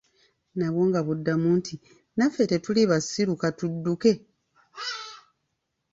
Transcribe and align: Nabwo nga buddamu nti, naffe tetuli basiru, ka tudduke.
Nabwo 0.57 0.81
nga 0.89 1.01
buddamu 1.05 1.49
nti, 1.59 1.75
naffe 2.17 2.43
tetuli 2.51 2.81
basiru, 2.91 3.33
ka 3.41 3.49
tudduke. 3.57 4.13